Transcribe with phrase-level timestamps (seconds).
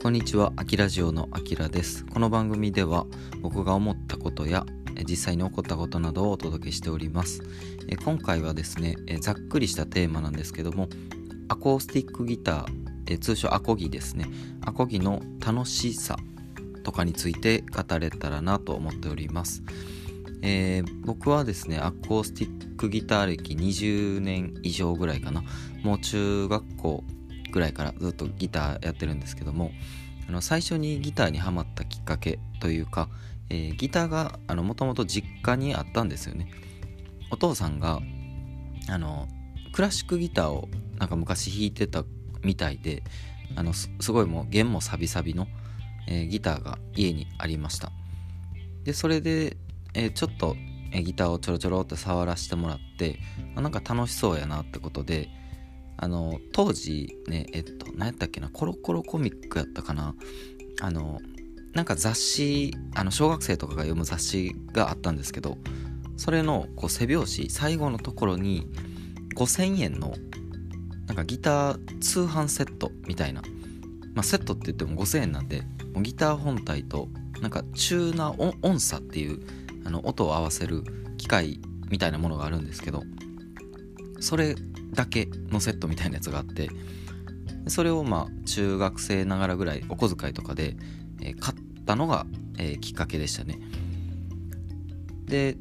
[0.00, 2.06] こんにちは、アキラジオのアキラです。
[2.06, 3.04] この番組では
[3.42, 4.64] 僕が思ったことや
[5.08, 7.42] 実際に起こったことなどをお届けしております。
[7.88, 10.88] え今回はですねえ、ざっくりしたテーマなんですけども、
[11.48, 12.66] アコースティックギター、
[13.08, 14.26] え通称アコギですね。
[14.64, 16.16] アコギの楽しさ
[16.84, 19.64] とかについて語れたらなと思っております。
[20.42, 25.42] えー僕はですね、アコースティックギター歴20年以上ぐらいかな。
[25.82, 27.04] もう中学校
[27.50, 29.70] ぐらいからずっとギターやってるんですけども
[30.28, 33.08] あの最初にギターにはまったきっかけというか、
[33.48, 36.50] えーギターがもともと実家にあったんですよね。
[37.30, 38.00] お父さんが
[38.88, 39.26] あの
[39.72, 42.04] クラシックギターをなんか昔弾いてた
[42.42, 43.02] みたいで
[43.56, 45.46] あのすごいもう弦もサビサビの、
[46.08, 47.90] えーギターが家にありました。
[48.84, 49.56] でそれで、
[49.94, 50.56] えーちょっと、
[50.92, 53.18] えギターをちょろちょろって触らせてもらって
[53.56, 55.28] あなんか楽しそうやなってことで
[55.98, 60.14] あの当時ねえっと何やったっけなコロコロコミックやったかな。
[60.80, 61.20] あの
[61.74, 65.58] なんか雑誌あの小学生とかが読む雑誌があったんですけど
[66.16, 68.66] それのこう背表紙最後のところに
[69.36, 70.14] 5000円の
[71.06, 73.42] なんかギター通販セットみたいな、
[74.14, 75.62] まあ、セットって言っても5000円なんで
[76.02, 77.08] ギター本体と
[77.40, 79.40] なんかチューナー音音差っていう
[79.84, 80.82] あの音を合わせる
[81.16, 83.04] 機械みたいなものがあるんですけど
[84.20, 84.56] それ
[84.92, 86.70] だけのセットみたいなやつがあって
[87.68, 90.76] それをまあ中学生ながらぐらいお小遣いとかで、
[91.20, 92.26] え買ったのが、
[92.58, 93.58] えきっかけでしたね。
[95.26, 95.56] で、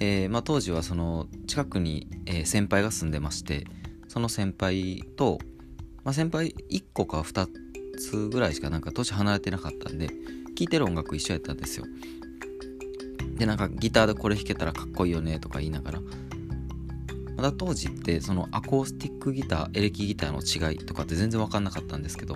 [0.00, 3.64] えーまあ、当時はその近くに、え先輩が住んでまして
[4.06, 5.38] その先輩と、
[6.04, 7.48] まあ、先輩1個か2
[7.98, 10.14] つぐらいしかなんか年離れてなかったんで聴
[10.60, 11.86] いてる音楽一緒やったんですよ。
[13.36, 16.00] でなんかギターでこれ弾けたらかっこいいよねとか言いながら
[17.38, 22.34] まだ当時ってそのアコースティックギターエレキギターの違いとかって全然分かんなかったんですけど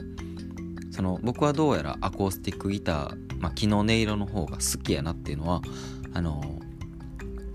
[0.93, 5.61] その僕はどうやらアコースティックギター、まあ、木の音色の方が好きやなっていうのは
[6.15, 6.41] あの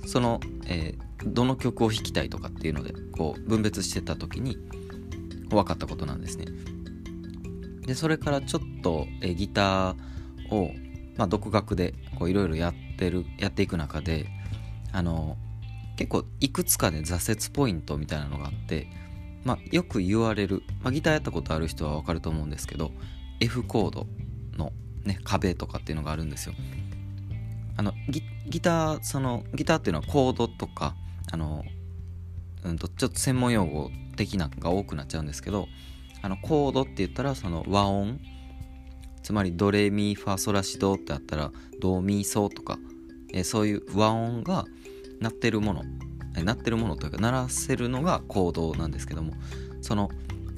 [0.06, 4.56] その、えーどの曲を弾きたいとかっていうのでこう分別してた時に
[5.50, 6.46] 分かったことなんですね。
[7.86, 9.96] でそれからちょっと、えーギター
[10.56, 10.72] を、
[11.18, 14.28] まあ、独学でいろいろやってるやっていく中で
[14.92, 15.38] あの
[15.98, 18.88] 結構いくつかで挫折ポイントみたいなのがあって、
[19.44, 22.92] まあ、よく言われる、まあ、ギターやったことある人は分かると思うんですけど
[23.40, 24.08] F コード
[24.56, 24.72] の、
[25.04, 26.56] ね、壁とかっていうのがあるんですよ。
[27.76, 30.96] あのギギターそのギターっていうのはコードとか
[31.32, 31.64] あの、
[32.64, 35.68] うん、とちょっと専門用語的なのが多くなっちゃうんですけど
[36.24, 38.20] あのコードって言ったらその和音。
[39.24, 42.80] つまりドレミファソラシドってあったらドミソとか、
[43.34, 44.64] えーそういう和音が
[45.20, 45.84] 鳴ってるもの
[46.44, 49.34] 鳴ってるものというか鳴らせるのがコードなんですけども
[49.82, 50.10] その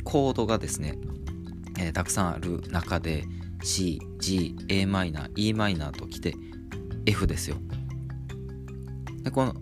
[0.04, 0.98] コードがですね、
[1.80, 3.26] えーたくさんある中で
[3.64, 6.34] C、G、a マイナー e マイナーときて
[7.06, 7.58] F ですよ。
[9.24, 9.54] でこの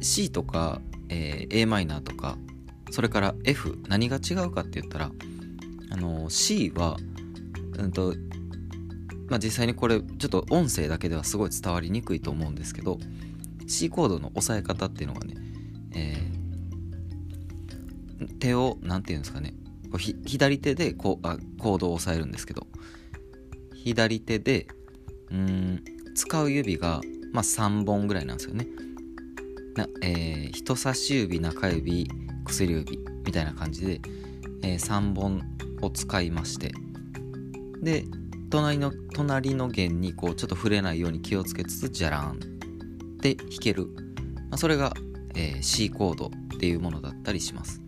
[0.00, 2.38] C とか、えー a マイナーとか
[2.90, 5.10] それから F 何が違うかって言ったら
[5.90, 6.96] あの C は
[7.78, 8.14] うんと
[9.28, 12.98] まあ実際にこれちょっと音声だけではすごい伝わりにくいと思うんですけど
[13.70, 15.34] C コードの押さえ方っていうのがね、
[15.94, 16.40] えー
[18.38, 19.54] 手を何て言うんですかね
[19.90, 22.66] こう左手でこうあコードを押さえるんですけど
[23.74, 24.66] 左手で
[25.30, 25.82] うん
[26.14, 27.00] 使う指が、
[27.32, 28.66] まあ、3本ぐらいなんですよね。
[29.74, 32.10] な、えー人差し指中指
[32.44, 34.00] 薬指みたいな感じで、
[34.62, 35.40] え3本
[35.80, 36.72] を使いまして
[37.80, 38.04] で
[38.50, 42.59] 隣の隣の弦にこうちょっと触れないように気をつけつつジャラーン
[43.20, 43.86] って弾ける、
[44.48, 44.94] まあ、それが、
[45.34, 47.82] えー C コードっていうものだったりします。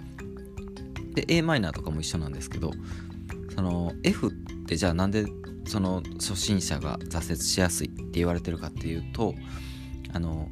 [1.14, 2.70] で a マイナーとかも一緒なんですけど
[3.54, 4.32] その F っ
[4.66, 5.26] てじゃあなんで
[5.66, 9.34] その初心者が挫折しやすいって言われてるかっていうと
[10.14, 10.48] あの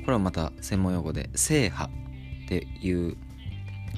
[0.00, 3.16] これはまた専門用語で正波っていう、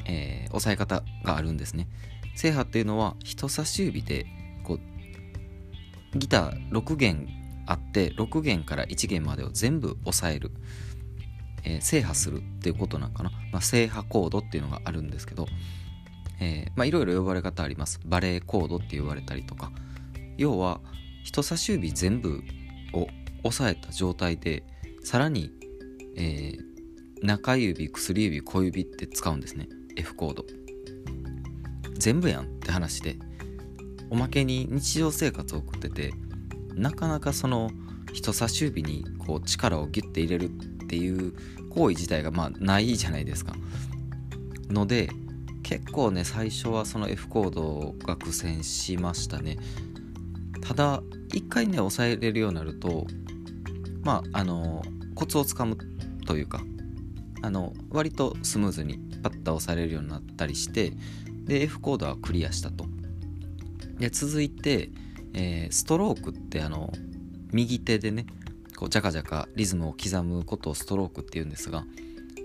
[0.07, 1.89] えー押さえ方があるんですね。
[2.37, 4.27] 正波っていうのは人差し指で
[4.65, 4.79] こ
[6.15, 7.27] うギター6弦
[7.67, 10.51] あって6弦から1弦までを全部押さえる、
[11.65, 15.47] えー制覇するっていうことなんかな、まあ、制覇コードっていうのがあるんですけど、
[16.41, 18.01] えーまあいろいろ呼ばれ方あります。
[18.05, 19.71] バレーコードって言われたりとか。
[20.39, 20.81] 要は
[21.25, 22.43] 人差し指全部
[22.95, 23.07] を
[23.45, 24.65] 押さえた状態で
[25.05, 25.51] さらに、
[26.17, 26.73] えー
[27.23, 29.69] 中指薬指小指って使うんですね。
[29.97, 30.45] F コード。
[32.03, 33.17] 全部やんって話で
[34.11, 36.13] おまけに日常生活を送ってて
[36.75, 37.71] なかなかその
[38.13, 41.35] 人差し指にこう力をギュッて入れるっていう
[41.71, 43.55] 行為自体がまあないじゃないですか。
[44.69, 45.11] ので
[45.63, 49.59] 結構ね最初はその F コードが苦戦しましたね。
[50.61, 51.03] ただ
[51.33, 53.07] 一回ね抑えれるようになると
[54.03, 54.83] まああの
[55.15, 55.77] コツをつかむ
[56.27, 56.63] というか
[57.43, 60.93] あの割とスムーズにパッと押されるようになったりして
[61.45, 62.87] で F コードはクリアしたと。
[63.99, 64.91] で続いて、
[65.35, 66.93] えー、ストロークってあの
[67.53, 68.27] 右手でね
[68.77, 71.85] こうジャカジャカリズムを刻むことをストロークっていうんですが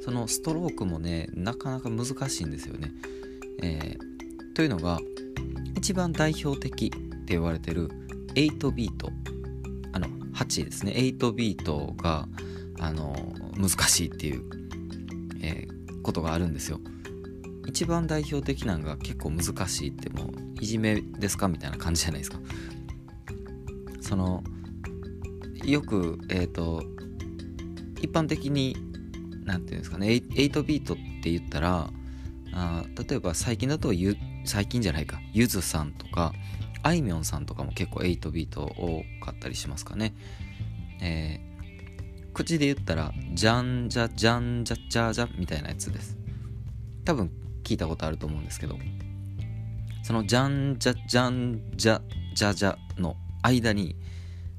[0.03, 2.91] そのストロークもねなかなか難しいんですよね、
[3.61, 4.99] えー、というのが
[5.75, 7.89] 一番代表的って言われてる
[8.35, 9.11] 8ビート
[9.93, 10.93] あの8ですね。
[10.93, 12.27] 8ビートが
[12.79, 13.15] あの
[13.57, 14.43] 難しいっていう、
[15.41, 16.79] えー、ことがあるんですよ。
[17.65, 20.27] 一番代表的なのが結構難しいってもう
[20.61, 21.47] いじめですか？
[21.47, 22.39] みたいな感じじゃないですか。
[24.07, 24.41] その
[25.65, 26.81] よくえっ、ー、と
[28.01, 28.77] 一般的に
[29.43, 31.89] 何て言うんですかね8ビートって言ったら
[32.53, 34.15] あ例えば最近だとゆ
[34.45, 36.31] 最近じゃないかゆずさんとか
[36.83, 40.13] あいみょんさんとかも結構8ビート多かったりしますかね。
[41.01, 46.17] えー、口で言ったらじゃんじゃじゃんじゃじゃじゃみたいなやつです。
[47.03, 47.29] 多分
[47.65, 48.77] 聞いたことあると思うんですけど
[50.03, 52.01] そのじゃんじゃじゃんじゃ
[52.33, 53.17] じゃじゃの
[53.47, 53.95] 間に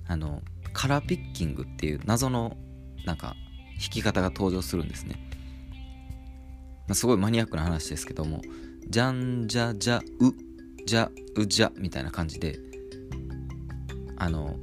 [0.06, 0.43] あの
[0.73, 2.56] カラーピッキングっていう謎の
[3.05, 3.37] なんか
[3.81, 5.17] 弾き方が登場するんですね、
[6.87, 8.43] まあ、すごいマニアックな話ですけども
[8.88, 12.58] じゃんじゃじゃうじゃうじゃみたいな感じで
[14.17, 14.56] あの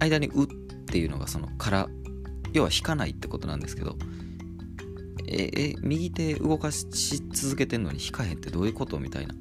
[0.00, 0.46] 間にうっ
[0.86, 1.88] ていうのがそのから
[2.52, 3.96] 要は弾かないってことなんですけど
[5.26, 6.86] ええ右手動かし
[7.32, 9.34] 続けてんのに弾かへんってどういうことみたいな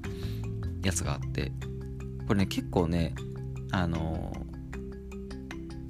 [0.83, 1.51] やつがあって
[2.27, 3.13] これね結構ね
[3.73, 4.31] あの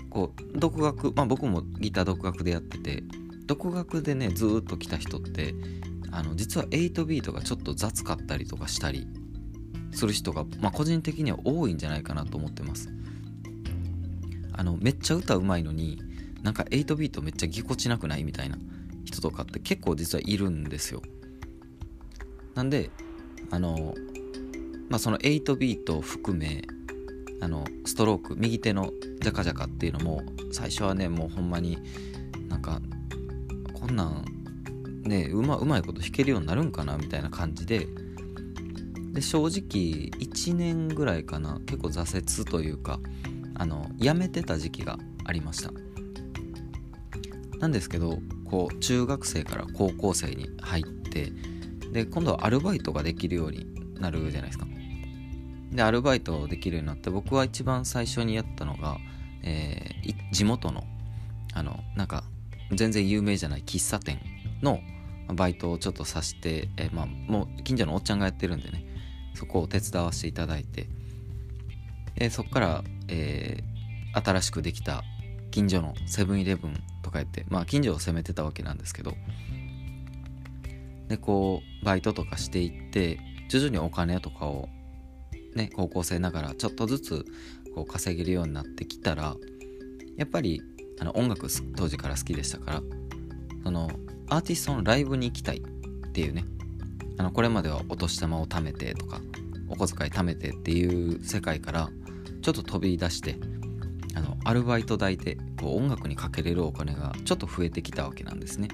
[0.09, 3.03] こう独学まあ僕もギター独学でやってて
[3.45, 5.53] 独学でねずっと来た人って
[6.11, 9.05] あの実は8ビートがちょっと雑かったりとかしたり
[9.91, 12.89] する人が、まあ、個人的には多いんじゃないかなと思ってます。
[14.53, 16.01] あのめっちゃ歌うまいのに
[16.41, 18.57] なんか8ビートめっちゃぎこちなくないみたいな
[19.03, 21.01] 人とかって結構実はいるんですよ。
[22.55, 22.91] なんで
[23.51, 23.93] あの
[24.89, 26.61] まあその8ビートを含め
[27.43, 30.23] あのストローク右手のジャカジャカっていうのも
[30.53, 31.77] 最初はねもうほんまに
[32.47, 32.79] なんか
[33.73, 34.23] こんなん
[35.03, 37.85] ねうまうまいこと弾けるようになるんかなみたいな感じで
[39.11, 43.01] で正直1年ぐらいかな結構挫折というか
[43.55, 45.71] あの辞めてた時期がありました。
[47.59, 51.31] なんですけどこう中学生から高校生に入って
[51.91, 53.67] で今度はアルバイトができるように
[53.99, 54.65] なるじゃないですか。
[55.73, 58.97] でアルバイトできるようになって僕は一番最初にやったのが、
[59.43, 60.83] えー、地元の
[61.55, 62.23] あのなんか
[62.71, 64.19] 全然有名じゃない喫茶店
[64.61, 64.79] の
[65.27, 68.85] バイトをちょっとさして、えー、まあもう近所のおっちゃんがやってるんでね
[69.35, 70.87] そこを手伝わせていただいて、
[72.15, 75.03] えー、そこから、えー、新しくできた
[75.51, 79.13] 近所のセブンイレブンとかやってまあ近所を攻めてたわけなんですけど
[81.07, 84.69] でこうバイトとかしていって徐々にお金とかを
[85.55, 87.25] ね高校生ながらちょっとずつ
[87.75, 89.35] こう稼げるようになってきたら
[90.17, 90.61] やっぱり
[90.99, 92.81] あの音楽当時から好きでしたから
[93.63, 93.89] その
[94.29, 96.45] アーティストのライブに行きたいっていうね
[97.17, 99.21] あのこれまではお年玉を貯めてとか
[99.69, 101.89] お小遣い貯めてっていう世界から
[102.41, 103.37] ちょっと飛び出して
[104.15, 108.67] あのアルバイト代でこう音楽にかけれるお金がちょっと増えてきたわけなんですね。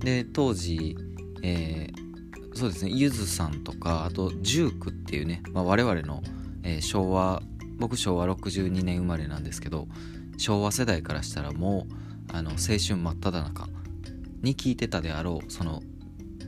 [0.00, 0.96] で当時、
[1.42, 2.07] えー、
[2.58, 2.90] そうですね。
[2.92, 6.22] ゆずさんとかあとジュークっていうね、まあ、我々の、
[6.64, 7.40] えー、昭和
[7.78, 9.86] 僕昭和62年生まれなんですけど
[10.38, 11.86] 昭和世代からしたらも
[12.32, 13.68] うあの青春真っ只中
[14.42, 15.82] に聴いてたであろうその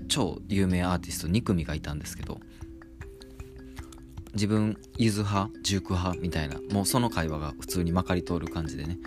[0.08, 2.40] 超有名アーティスト2組がいたんですけど
[4.34, 8.98] 自分ゆず派ジューク派みたいなもうその会話が普通にまかり通る感じでね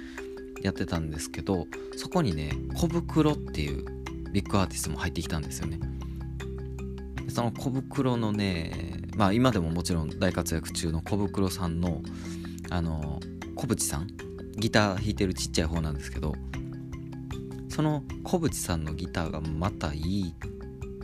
[0.61, 1.67] やってたんですけど
[1.97, 3.85] そこにね小袋っていう
[4.31, 5.79] ビッグアーティストも入ってきたんですよね。
[7.33, 12.01] その小袋のねまあ今でももちろん大活躍中の小袋さんの
[12.69, 13.19] あの
[13.55, 14.07] 小渕さん
[14.55, 16.33] ギター弾いてるちっちゃい方なんですけど
[17.69, 20.35] その小渕さんのギターがまたいい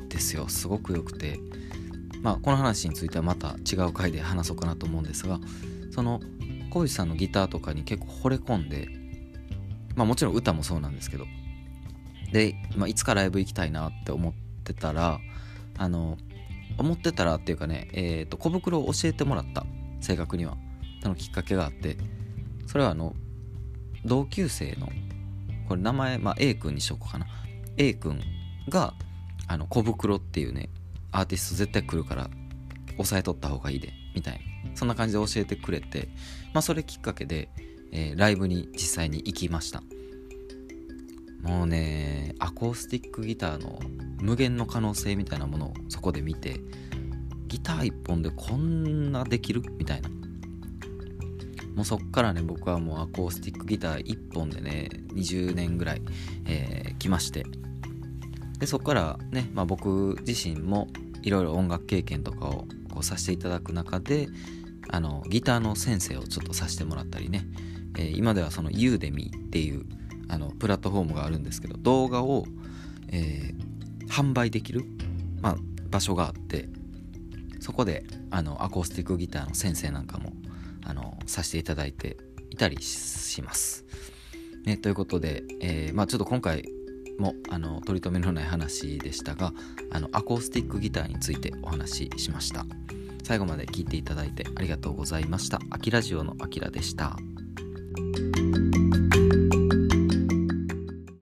[0.07, 0.47] ですよ。
[0.47, 1.39] すごく良くて。
[2.21, 5.39] まあこの話についてはまた違う回で話そうかなと思うんですが
[5.91, 6.19] その
[6.69, 8.89] 小渕さんのギターとかに結構惚れ込んで
[9.95, 11.25] まあもちろん歌もそうなんですけど
[12.31, 14.33] で、まあ、いつかライブ行きたいなって思っ
[14.63, 15.19] てたら
[15.79, 16.17] あの
[16.77, 19.65] 思ってたらっていうかね、えーと、小袋を教えてもらった。
[20.01, 20.57] 正確には。
[21.01, 21.97] そのきっかけがあって。
[22.67, 23.15] それはあの
[24.05, 24.87] 同級生の
[25.67, 27.25] これ名前、まあ、A 君にしようかな。
[27.77, 28.21] A 君
[28.69, 28.93] が
[29.47, 30.69] あの小袋っていうね
[31.11, 32.29] アーティスト絶対来るから
[32.97, 34.39] 押さえとった方がいいでみみたいな。
[34.75, 36.09] そんな感じで教えてくれて、
[36.53, 37.49] まあ、それきっかけで、
[37.91, 39.81] えー、ライブに実際に行きました。
[41.43, 43.79] もうねアコースティックギターの
[44.21, 46.59] 無限の可能性みたいなものをそこで見て
[47.47, 50.09] ギター1本でこんなできるみたいな。
[51.75, 56.01] もうそっからね僕はもうアコースティックギター1本でね20年ぐらい、
[56.45, 57.45] えー、来まして。
[58.59, 60.87] でそこからね、まあ、僕自身も
[61.21, 64.27] いろいろ音楽経験とかをこうさせていただく中で
[64.89, 67.45] あのギターの先生をちょっとさせてもらったりね、
[67.97, 69.85] えー、今ではそのユーデミっていう
[70.29, 72.45] あのプラットフォームがあるんですけど動画を、
[73.11, 74.85] えー、販売できる、
[75.41, 75.55] まあ、
[75.89, 76.69] 場所があって
[77.59, 80.31] そこであのアコースティックギターの先生なんかも
[80.85, 82.17] あのさせていただいて
[82.49, 83.85] いたりします。
[84.65, 86.63] ね、ということで、えー、まあ、ちょっと今回
[87.17, 89.53] もあの取り留めのない話でしたが
[89.91, 92.65] あのアコースティックギターについてお話ししました。
[93.23, 95.59] 最後まで聞いていただいてありがとうございました。
[95.69, 97.17] アキラジオのあきらでした。